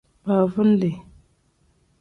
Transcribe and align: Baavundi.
Baavundi. 0.25 0.91